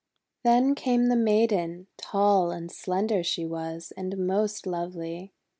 Then 0.43 0.73
came 0.73 1.09
the 1.09 1.15
Maiden; 1.15 1.85
tall 1.95 2.49
and 2.49 2.71
slender 2.71 3.21
she 3.21 3.45
was, 3.45 3.93
and 3.95 4.17
most 4.25 4.65
lovely. 4.65 5.31